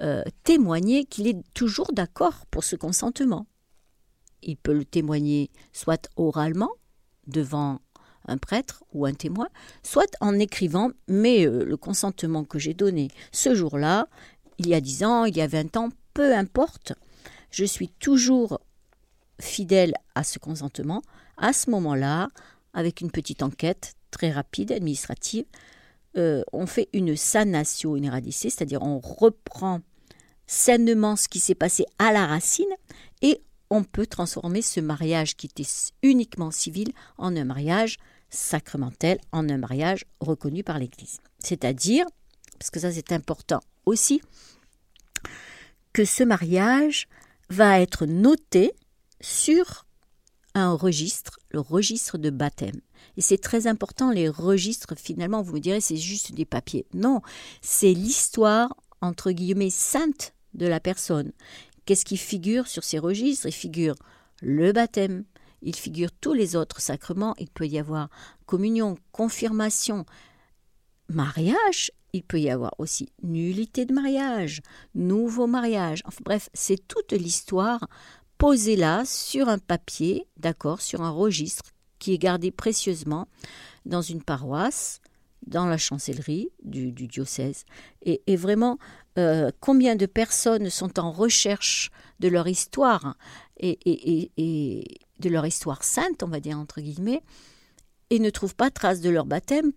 [0.00, 3.46] euh, témoigner qu'il est toujours d'accord pour ce consentement.
[4.42, 6.70] il peut le témoigner soit oralement,
[7.26, 7.80] devant
[8.28, 9.48] un prêtre ou un témoin,
[9.82, 14.08] soit en écrivant, mais euh, le consentement que j'ai donné ce jour-là,
[14.58, 16.94] il y a dix ans, il y a vingt ans, peu importe,
[17.50, 18.58] je suis toujours
[19.38, 21.02] fidèle à ce consentement.
[21.36, 22.28] À ce moment-là,
[22.72, 25.44] avec une petite enquête très rapide, administrative,
[26.16, 29.82] euh, on fait une sanatio in radice, c'est-à-dire on reprend
[30.46, 32.64] sainement ce qui s'est passé à la racine
[33.20, 35.68] et on peut transformer ce mariage qui était
[36.02, 37.98] uniquement civil en un mariage
[38.30, 41.18] sacramentel, en un mariage reconnu par l'Église.
[41.40, 42.06] C'est-à-dire,
[42.58, 44.22] parce que ça c'est important aussi,
[45.96, 47.08] que ce mariage
[47.48, 48.74] va être noté
[49.22, 49.86] sur
[50.54, 52.82] un registre, le registre de baptême.
[53.16, 56.84] Et c'est très important, les registres, finalement, vous me direz, c'est juste des papiers.
[56.92, 57.22] Non,
[57.62, 61.32] c'est l'histoire, entre guillemets, sainte de la personne.
[61.86, 63.46] Qu'est-ce qui figure sur ces registres?
[63.46, 63.94] Il figure
[64.42, 65.24] le baptême,
[65.62, 68.10] il figure tous les autres sacrements, il peut y avoir
[68.44, 70.04] communion, confirmation,
[71.08, 74.62] mariage, il peut y avoir aussi nullité de mariage,
[74.94, 77.88] nouveau mariage, enfin bref, c'est toute l'histoire
[78.38, 83.28] posée là sur un papier, d'accord, sur un registre qui est gardé précieusement
[83.84, 85.00] dans une paroisse,
[85.46, 87.64] dans la chancellerie du, diocèse.
[88.02, 88.78] Et, vraiment,
[89.16, 93.16] euh, combien de personnes sont en recherche de leur histoire
[93.58, 93.78] et,
[94.36, 94.84] et,
[95.20, 97.22] de leur histoire sainte, on va dire entre guillemets,
[98.10, 99.72] et ne trouvent pas trace de leur baptême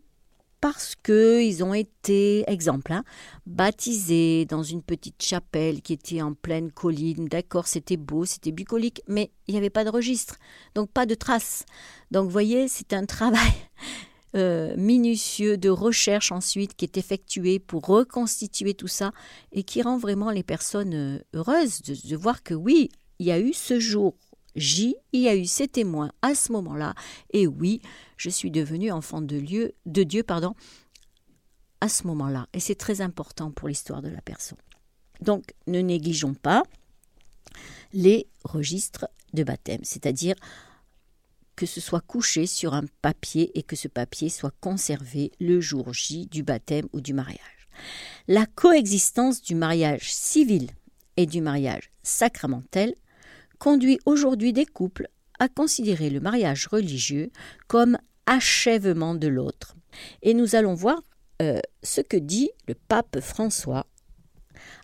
[0.61, 3.03] parce qu'ils ont été, exemple, hein,
[3.45, 7.27] baptisés dans une petite chapelle qui était en pleine colline.
[7.27, 10.37] D'accord, c'était beau, c'était bucolique, mais il n'y avait pas de registre,
[10.75, 11.65] donc pas de traces.
[12.11, 13.53] Donc vous voyez, c'est un travail
[14.35, 19.11] euh, minutieux de recherche ensuite qui est effectué pour reconstituer tout ça
[19.51, 23.39] et qui rend vraiment les personnes euh, heureuses de voir que oui, il y a
[23.39, 24.15] eu ce jour
[24.55, 26.95] J, y a eu ces témoins à ce moment-là,
[27.31, 27.81] et oui,
[28.17, 30.55] je suis devenu enfant de, de Dieu pardon,
[31.81, 32.47] à ce moment-là.
[32.53, 34.57] Et c'est très important pour l'histoire de la personne.
[35.21, 36.63] Donc, ne négligeons pas
[37.93, 40.35] les registres de baptême, c'est-à-dire
[41.55, 45.93] que ce soit couché sur un papier et que ce papier soit conservé le jour
[45.93, 47.67] J du baptême ou du mariage.
[48.27, 50.69] La coexistence du mariage civil
[51.17, 52.95] et du mariage sacramentel
[53.59, 55.07] conduit aujourd'hui des couples
[55.39, 57.31] à considérer le mariage religieux
[57.67, 59.75] comme achèvement de l'autre.
[60.21, 61.01] Et nous allons voir
[61.41, 63.85] euh, ce que dit le pape François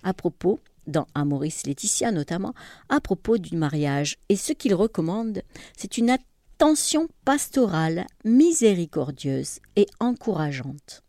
[0.04, 2.54] à propos, dans Amoris Laetitia notamment,
[2.90, 4.18] à propos du mariage.
[4.30, 5.42] Et ce qu'il recommande,
[5.76, 11.04] c'est une attention pastorale miséricordieuse et encourageante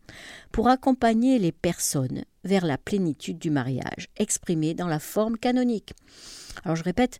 [0.51, 5.93] pour accompagner les personnes vers la plénitude du mariage, exprimée dans la forme canonique.
[6.63, 7.19] Alors je répète,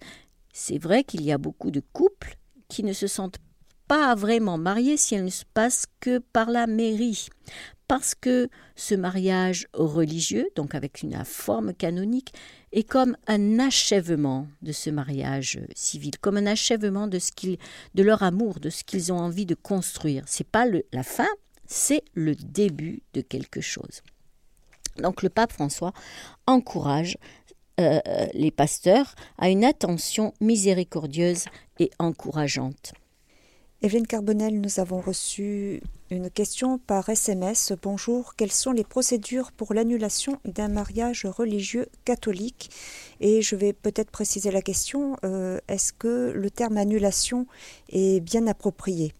[0.59, 2.35] c'est vrai qu'il y a beaucoup de couples
[2.67, 3.37] qui ne se sentent
[3.87, 7.27] pas vraiment mariés si elles ne se passent que par la mairie.
[7.87, 12.33] Parce que ce mariage religieux, donc avec une forme canonique,
[12.71, 17.29] est comme un achèvement de ce mariage civil, comme un achèvement de, ce
[17.93, 20.23] de leur amour, de ce qu'ils ont envie de construire.
[20.25, 21.29] C'est pas la fin,
[21.67, 24.01] c'est le début de quelque chose.
[25.01, 25.93] Donc le pape François
[26.47, 27.17] encourage
[27.79, 27.99] euh,
[28.33, 31.45] les pasteurs à une attention miséricordieuse
[31.79, 32.93] et encourageante.
[33.83, 37.73] Evelyne Carbonel, nous avons reçu une question par SMS.
[37.83, 42.71] Bonjour, quelles sont les procédures pour l'annulation d'un mariage religieux catholique?
[43.19, 47.45] Et je vais peut-être préciser la question, euh, est-ce que le terme annulation
[47.89, 49.13] est bien approprié?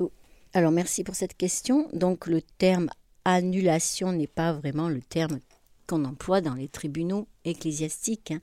[0.00, 0.10] Oh,
[0.52, 1.86] Alors merci pour cette question.
[1.92, 2.90] Donc le terme
[3.24, 5.38] annulation n'est pas vraiment le terme
[5.86, 8.32] qu'on emploie dans les tribunaux ecclésiastiques.
[8.32, 8.40] Hein.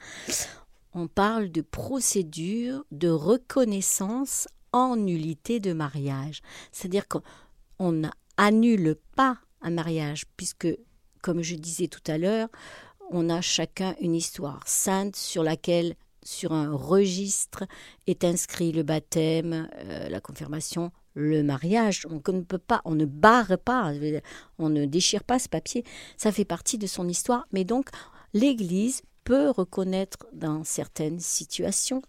[0.93, 6.41] On parle de procédure de reconnaissance en nullité de mariage.
[6.71, 10.67] C'est-à-dire qu'on n'annule pas un mariage, puisque,
[11.21, 12.49] comme je disais tout à l'heure,
[13.11, 17.65] on a chacun une histoire sainte sur laquelle, sur un registre,
[18.07, 22.07] est inscrit le baptême, euh, la confirmation, le mariage.
[22.09, 23.93] On ne peut pas, on ne barre pas,
[24.57, 25.83] on ne déchire pas ce papier.
[26.17, 27.47] Ça fait partie de son histoire.
[27.51, 27.89] Mais donc,
[28.33, 32.01] l'Église peut reconnaître dans certaines situations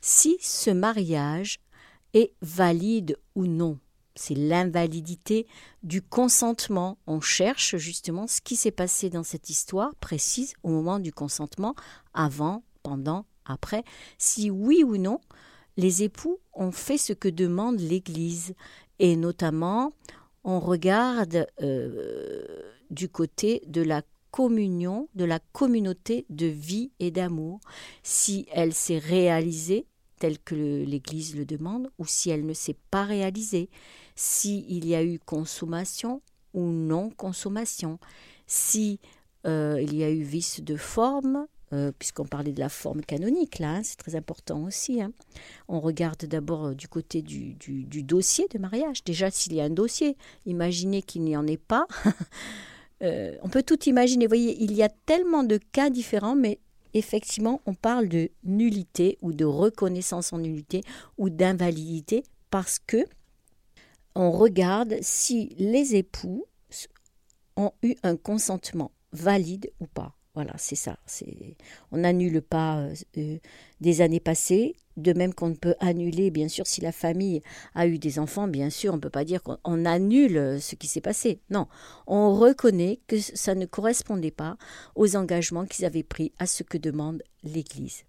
[0.00, 1.58] si ce mariage
[2.14, 3.78] est valide ou non.
[4.14, 5.46] C'est l'invalidité
[5.82, 6.98] du consentement.
[7.06, 11.74] On cherche justement ce qui s'est passé dans cette histoire précise au moment du consentement,
[12.12, 13.84] avant, pendant, après,
[14.18, 15.20] si oui ou non
[15.76, 18.54] les époux ont fait ce que demande l'Église,
[18.98, 19.92] et notamment
[20.44, 22.44] on regarde euh,
[22.90, 27.60] du côté de la communion, de la communauté de vie et d'amour,
[28.02, 29.86] si elle s'est réalisée
[30.18, 33.68] telle que l'Église le demande, ou si elle ne s'est pas réalisée,
[34.14, 36.22] s'il y a eu consommation
[36.54, 37.98] ou non consommation,
[38.46, 39.00] si
[39.46, 43.58] euh, il y a eu vice de forme, euh, puisqu'on parlait de la forme canonique,
[43.58, 45.00] là, hein, c'est très important aussi.
[45.00, 45.12] Hein.
[45.68, 47.56] On regarde d'abord euh, du côté du,
[48.02, 49.04] dossier de mariage.
[49.04, 51.86] Déjà, s'il y a un dossier, imaginez qu'il n'y en ait pas.
[53.00, 54.26] on peut tout imaginer.
[54.26, 56.60] Vous voyez, il y a tellement de cas différents, mais
[56.94, 60.82] effectivement, on parle de nullité ou de reconnaissance en nullité
[61.18, 63.04] ou d'invalidité parce que
[64.14, 66.46] on regarde si les époux
[67.56, 70.14] ont eu un consentement valide ou pas.
[70.34, 70.96] Voilà, c'est ça.
[71.90, 73.36] On n'annule pas euh, euh,
[73.82, 77.42] des années passées, de même qu'on ne peut annuler, bien sûr, si la famille
[77.74, 80.74] a eu des enfants, bien sûr, on ne peut pas dire qu'on annule euh, ce
[80.74, 81.40] qui s'est passé.
[81.50, 81.66] Non,
[82.06, 84.56] on reconnaît que ça ne correspondait pas
[84.94, 88.04] aux engagements qu'ils avaient pris à ce que demande l'Église.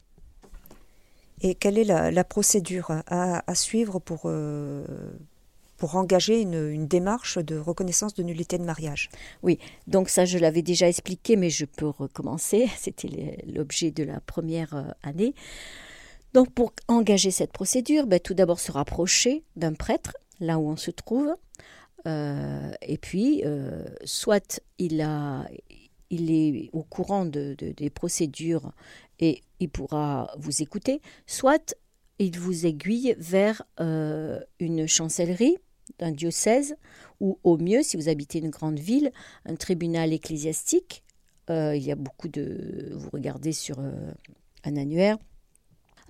[1.42, 4.32] Et quelle est la, procédure à, suivre pour,
[5.84, 9.10] pour engager une, démarche de reconnaissance de nullité de mariage.
[9.42, 12.70] Oui, donc ça je l'avais déjà expliqué, mais je peux recommencer.
[12.78, 15.36] C'était l'objet de la première euh, année.
[16.34, 20.78] Donc pour engager cette procédure, ben, tout d'abord se rapprocher d'un prêtre, là où on
[20.78, 21.36] se trouve.
[22.08, 25.46] Euh, et puis, euh, soit il, a,
[26.10, 28.72] il est au courant de, des procédures
[29.20, 31.76] et il pourra vous écouter, soit
[32.20, 33.64] il vous aiguille vers
[34.60, 35.58] une chancellerie
[36.00, 36.76] d'un diocèse
[37.20, 39.12] ou au mieux, si vous habitez une grande ville,
[39.46, 41.04] un tribunal ecclésiastique.
[41.50, 42.92] Euh, il y a beaucoup de...
[42.94, 44.12] Vous regardez sur euh,
[44.64, 45.18] un annuaire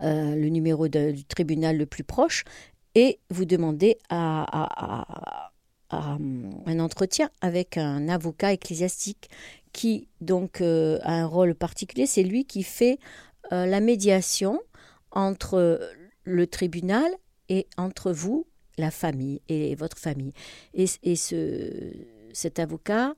[0.01, 2.43] euh, le numéro du tribunal le plus proche
[2.95, 5.51] et vous demandez à,
[5.89, 9.29] un entretien avec un avocat ecclésiastique
[9.73, 12.07] qui donc a un rôle particulier.
[12.07, 12.97] C'est lui qui fait
[13.51, 14.59] la médiation
[15.11, 15.79] entre
[16.23, 17.11] le tribunal
[17.49, 20.33] et entre vous la famille et votre famille.
[20.73, 21.93] Et, ce,
[22.33, 23.15] cet avocat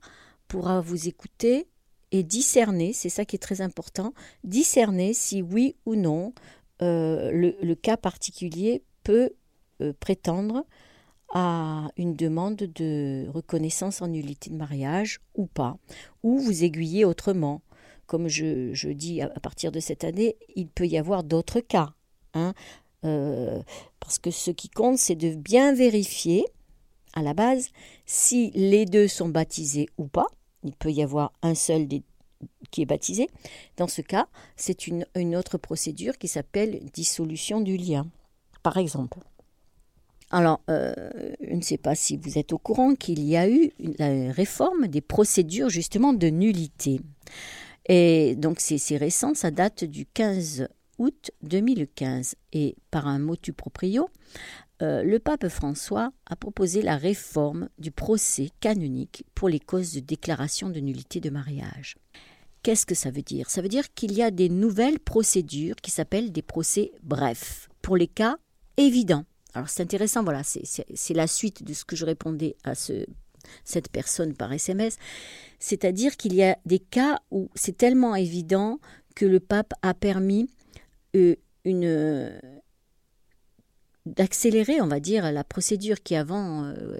[0.48, 1.66] pourra vous écouter
[2.12, 4.12] et discerner, c'est ça qui est très important,
[4.44, 6.32] discerner si oui ou non
[6.82, 9.30] euh, le, cas particulier peut
[9.80, 10.66] euh, prétendre
[11.32, 15.78] à une demande de reconnaissance en nullité de mariage ou pas,
[16.22, 17.62] ou vous aiguiller autrement.
[18.06, 21.94] Comme je, dis à, partir de cette année, il peut y avoir d'autres cas.
[22.34, 22.54] Hein.
[23.06, 23.62] Euh,
[24.00, 26.44] parce que ce qui compte, c'est de bien vérifier
[27.14, 27.70] à la base
[28.04, 30.26] si les deux sont baptisés ou pas.
[30.64, 31.86] Il peut y avoir un seul
[32.70, 33.28] qui est baptisé.
[33.76, 38.06] Dans ce cas, c'est une, autre procédure qui s'appelle dissolution du lien,
[38.62, 39.18] par exemple.
[40.30, 40.92] Alors, euh,
[41.40, 44.88] je ne sais pas si vous êtes au courant qu'il y a eu la réforme
[44.88, 47.00] des procédures justement de nullité.
[47.88, 54.08] Et donc c'est récent, ça date du 15 août 2015 et par un motu proprio,
[54.82, 60.00] euh, le pape François a proposé la réforme du procès canonique pour les causes de
[60.00, 61.96] déclaration de nullité de mariage.
[62.62, 63.48] Qu'est-ce que ça veut dire?
[63.48, 67.96] Ça veut dire qu'il y a des nouvelles procédures qui s'appellent des procès brefs, pour
[67.96, 68.36] les cas
[68.76, 69.24] évidents.
[69.54, 73.06] Alors c'est intéressant, voilà, c'est la suite de ce que je répondais à ce,
[73.64, 74.98] cette personne par SMS.
[75.58, 78.78] C'est-à-dire qu'il y a des cas où c'est tellement évident
[79.14, 80.50] que le pape a permis
[81.64, 82.40] une
[84.06, 86.98] d'accélérer, on va dire, la procédure qui avant euh,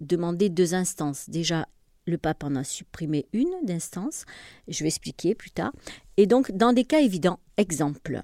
[0.00, 1.28] demandait deux instances.
[1.28, 1.68] Déjà,
[2.06, 4.24] le pape en a supprimé une d'instance,
[4.68, 5.72] je vais expliquer plus tard.
[6.16, 8.22] Et donc, dans des cas évidents, exemple,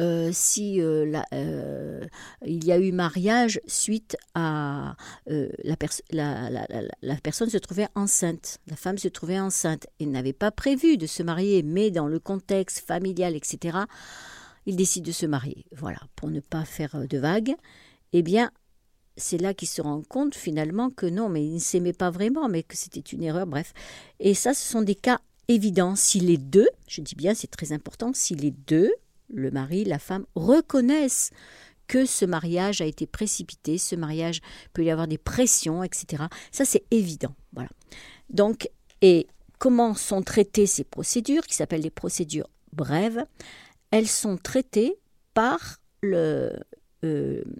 [0.00, 2.04] euh, si euh,
[2.44, 4.94] il y a eu mariage suite à
[5.26, 5.76] la,
[6.10, 11.06] la, personne se trouvait enceinte, la femme se trouvait enceinte et n'avait pas prévu de
[11.06, 13.78] se marier, mais dans le contexte familial, etc.,
[14.66, 15.64] il décide de se marier.
[15.72, 17.54] Voilà, pour ne pas faire euh, de vagues.
[18.12, 18.50] Eh bien,
[19.16, 22.48] c'est là qu'il se rend compte finalement que non, mais il ne s'aimait pas vraiment,
[22.48, 23.72] mais que c'était une erreur, bref.
[24.20, 25.96] Et ça, ce sont des cas évidents.
[25.96, 28.92] Si les deux, je dis bien, c'est très important, si les deux,
[29.32, 31.30] le mari, la femme, reconnaissent
[31.86, 34.40] que ce mariage a été précipité, ce mariage
[34.72, 36.24] peut y avoir des pressions, etc.
[36.50, 37.34] Ça, c'est évident.
[37.52, 37.70] Voilà.
[38.28, 38.68] Donc,
[39.02, 39.28] et
[39.58, 43.24] comment sont traitées ces procédures, qui s'appellent les procédures brèves?
[43.96, 44.98] Elles sont traitées
[45.32, 46.50] par euh,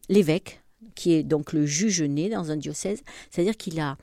[0.09, 0.63] l'évêque,
[0.95, 3.97] qui est donc le juge né dans un diocèse, c'est-à-dire qu'il a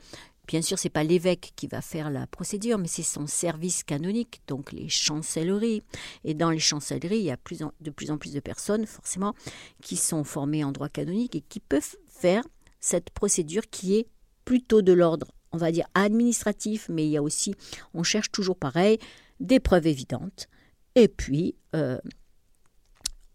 [0.46, 4.42] Bien sûr, c'est pas l'évêque qui va faire la procédure, mais c'est son service canonique,
[4.46, 5.82] donc les chancelleries.
[6.22, 7.38] Et dans les chancelleries, il y a
[7.80, 9.34] de plus en plus de personnes, forcément,
[9.80, 12.44] qui sont formées en droit canonique et qui peuvent faire
[12.78, 14.06] cette procédure qui est
[14.44, 17.54] plutôt de l'ordre, on va dire, administratif, mais il y a aussi,
[17.94, 18.98] on cherche toujours pareil,
[19.40, 20.50] des preuves évidentes.
[20.94, 21.98] Et puis, euh,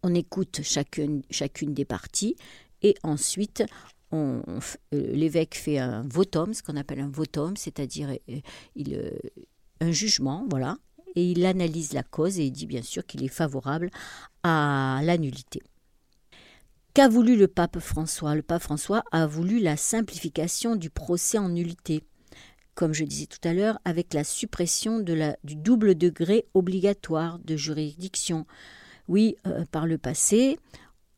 [0.04, 1.24] on écoute chacune,
[1.74, 2.36] des parties
[2.82, 3.64] et ensuite,
[4.14, 4.42] euh,
[4.92, 8.40] l'évêque fait un votum, ce qu'on appelle un votum, c'est-à-dire euh,
[8.76, 9.12] il,
[9.82, 10.78] un jugement, voilà,
[11.16, 13.90] et il analyse la cause et il dit bien sûr qu'il est favorable
[14.44, 15.62] à la nullité.
[16.94, 18.36] Qu'a voulu le pape François?
[18.36, 22.04] Le pape François a voulu la simplification du procès en nullité,
[22.74, 28.46] comme je disais tout à l'heure, avec la suppression du double degré obligatoire de juridiction.
[29.10, 30.60] Oui, euh, par le passé,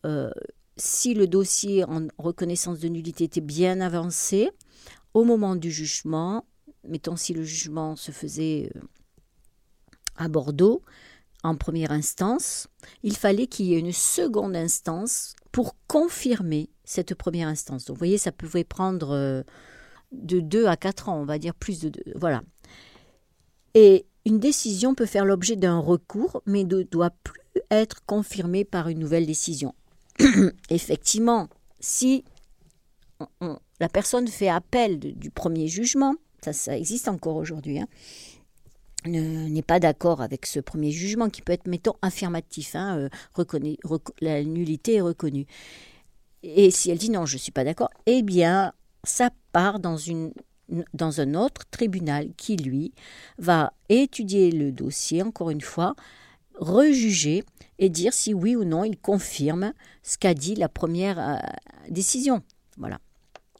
[0.05, 0.31] euh,
[0.77, 4.49] si le dossier en reconnaissance de nullité était bien avancé,
[5.13, 6.45] au moment du jugement,
[6.87, 8.79] mettons si le jugement se faisait euh,
[10.15, 10.83] à Bordeaux,
[11.43, 12.69] en première instance,
[13.03, 17.83] il fallait qu'il y ait une seconde instance pour confirmer cette première instance.
[17.85, 19.43] Donc vous voyez, ça pouvait prendre
[20.11, 22.01] de 2 à 4 ans, on va dire plus de 2.
[22.15, 22.41] Voilà.
[23.73, 27.40] Et une décision peut faire l'objet d'un recours, mais ne doit plus
[27.71, 29.73] être confirmée par une nouvelle décision.
[30.69, 31.47] Effectivement,
[31.79, 32.23] si
[33.79, 37.87] la personne fait appel du premier jugement, ça, ça existe encore aujourd'hui, hein,
[39.05, 44.43] n'est pas d'accord avec ce premier jugement qui peut être, mettons, affirmatif, hein, euh, la
[44.43, 45.45] nullité est reconnue.
[46.43, 49.97] Et si elle dit non, je ne suis pas d'accord, eh bien, ça part dans,
[49.97, 50.33] une,
[50.93, 52.93] dans un autre tribunal qui, lui,
[53.37, 55.95] va étudier le dossier, encore une fois,
[56.55, 57.43] rejuger
[57.81, 59.73] et dire si oui ou non il confirme
[60.03, 61.37] ce qu'a dit la première euh,
[61.89, 62.41] décision.
[62.77, 62.99] Voilà.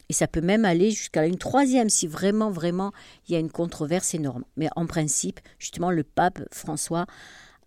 [0.08, 2.92] Et ça peut même aller jusqu'à une troisième si vraiment, vraiment,
[3.28, 4.44] il y a une controverse énorme.
[4.58, 7.08] Mais en principe, justement, le pape François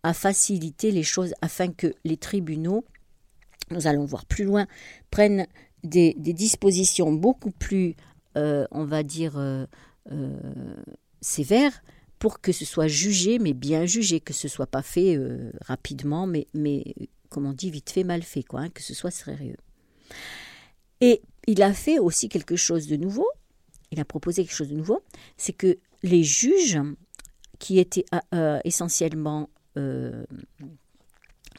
[0.02, 2.84] a facilité les choses afin que les tribunaux,
[3.70, 4.66] nous allons voir plus loin,
[5.10, 5.46] prennent
[5.82, 7.96] des, dispositions beaucoup plus,
[8.36, 9.66] euh, on va dire, euh,
[11.20, 11.82] sévères
[12.24, 15.20] pour que ce soit jugé, mais bien jugé, que ce soit pas fait
[15.60, 16.94] rapidement, mais, mais,
[17.28, 19.58] comme on dit, vite fait, mal fait, quoi, hein, que ce soit sérieux.
[21.02, 23.28] Et il a fait aussi quelque chose de nouveau,
[23.90, 25.02] il a proposé quelque chose de nouveau,
[25.36, 26.80] c'est que les juges,
[27.58, 30.24] qui étaient euh, euh, essentiellement euh,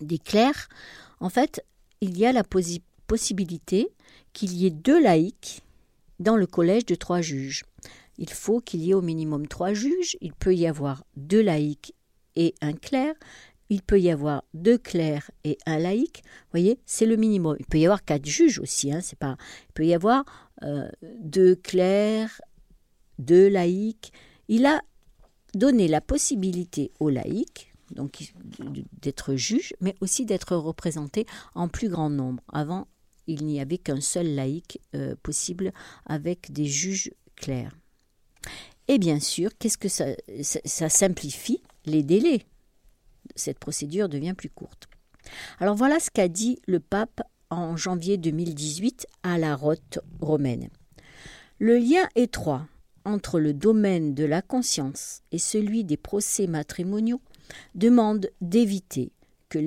[0.01, 0.67] des clercs,
[1.19, 1.63] en fait,
[2.01, 2.43] il y a la
[3.05, 3.93] possibilité
[4.33, 5.61] qu'il y ait deux laïcs
[6.19, 7.65] dans le collège de trois juges.
[8.17, 11.93] Il faut qu'il y ait au minimum trois juges, il peut y avoir deux laïcs
[12.35, 13.15] et un clerc,
[13.69, 16.23] il peut y avoir deux clercs et un laïc.
[16.51, 17.55] Voyez, c'est le minimum.
[17.59, 18.91] Il peut y avoir quatre juges aussi.
[18.91, 18.99] Hein.
[19.01, 20.23] Il peut y avoir
[20.63, 20.87] euh,
[21.19, 22.41] deux clercs,
[23.17, 24.11] deux laïcs.
[24.47, 24.81] Il a
[25.55, 28.33] donné la possibilité aux laïcs, donc
[29.01, 32.43] d'être juge, mais aussi d'être représenté en plus grand nombre.
[32.51, 32.87] Avant,
[33.25, 35.73] il n'y avait qu'un seul laïc euh, possible
[36.05, 37.75] avec des juges clairs.
[38.87, 42.43] Et bien sûr, qu'est-ce que ça simplifie les délais?
[43.35, 44.87] Cette procédure devient plus courte.
[45.59, 50.69] Alors voilà ce qu'a dit le pape en janvier 2018 à la rote romaine.
[51.59, 52.67] Le lien étroit
[53.05, 57.21] entre le domaine de la conscience et celui des procès matrimoniaux
[57.75, 59.11] demande d'éviter
[59.49, 59.59] que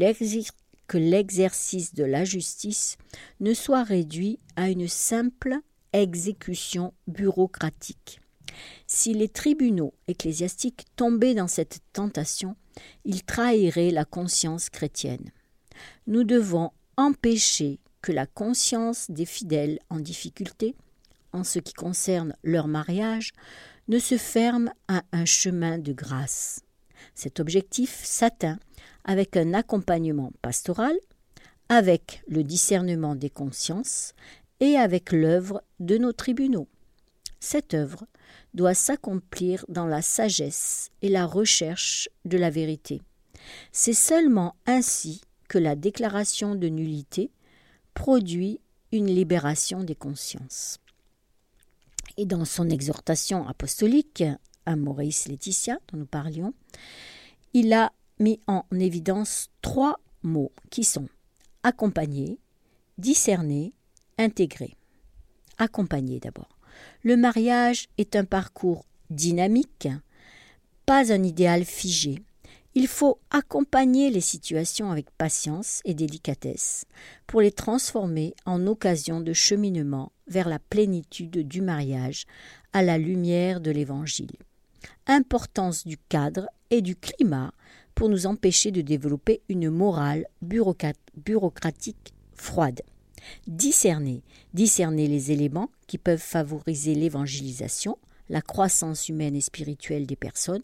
[0.98, 2.98] l'exercice de la justice
[3.40, 5.56] ne soit réduit à une simple
[5.92, 8.20] exécution bureaucratique.
[8.90, 12.56] Si les tribunaux ecclésiastiques tombaient dans cette tentation,
[13.04, 15.30] ils trahiraient la conscience chrétienne.
[16.06, 20.74] Nous devons empêcher que la conscience des fidèles en difficulté,
[21.32, 23.34] en ce qui concerne leur mariage,
[23.88, 26.62] ne se ferme à un chemin de grâce.
[27.14, 28.58] Cet objectif s'atteint
[29.04, 30.96] avec un accompagnement pastoral,
[31.68, 34.14] avec le discernement des consciences
[34.60, 36.68] et avec l'œuvre de nos tribunaux.
[37.38, 38.06] Cette œuvre
[38.54, 43.02] doit s'accomplir dans la sagesse et la recherche de la vérité.
[43.72, 47.30] C'est seulement ainsi que la déclaration de nullité
[47.94, 48.60] produit
[48.92, 50.78] une libération des consciences.
[52.16, 54.24] Et dans son exhortation apostolique
[54.66, 56.52] à Maurice Laetitia, dont nous parlions,
[57.54, 61.08] il a mis en évidence trois mots qui sont
[61.62, 62.38] accompagner,
[62.98, 63.74] discerner,
[64.16, 64.76] intégrer.
[65.58, 66.57] Accompagner d'abord.
[67.02, 69.88] Le mariage est un parcours dynamique,
[70.86, 72.22] pas un idéal figé.
[72.74, 76.84] Il faut accompagner les situations avec patience et délicatesse
[77.26, 82.24] pour les transformer en occasion de cheminement vers la plénitude du mariage
[82.72, 84.36] à la lumière de l'Évangile.
[85.06, 87.52] Importance du cadre et du climat
[87.94, 92.82] pour nous empêcher de développer une morale bureaucratique froide.
[93.48, 94.22] Discerner,
[94.54, 100.62] discerner les éléments qui peuvent favoriser l'évangélisation, la croissance humaine et spirituelle des personnes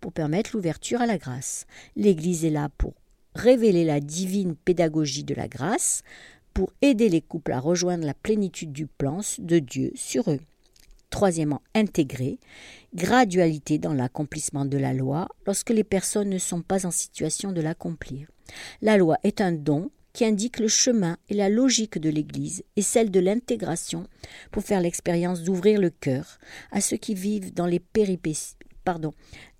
[0.00, 1.66] pour permettre l'ouverture à la grâce.
[1.96, 2.94] L'Église est là pour
[3.34, 6.02] révéler la divine pédagogie de la grâce,
[6.52, 10.40] pour aider les couples à rejoindre la plénitude du plan de Dieu sur eux.
[11.10, 12.38] Troisièmement, intégrer,
[12.94, 17.60] gradualité dans l'accomplissement de la loi lorsque les personnes ne sont pas en situation de
[17.60, 18.28] l'accomplir.
[18.82, 22.82] La loi est un don qui indique le chemin et la logique de l'Église et
[22.82, 24.06] celle de l'intégration
[24.52, 26.38] pour faire l'expérience d'ouvrir le cœur
[26.70, 27.82] à ceux qui vivent dans les,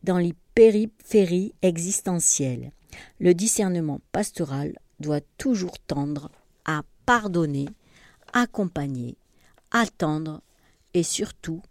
[0.05, 2.71] dans les périphéries existentielles.
[3.19, 6.31] Le discernement pastoral doit toujours tendre
[6.65, 7.67] à pardonner,
[8.33, 9.17] accompagner,
[9.73, 10.41] attendre
[10.95, 11.63] et surtout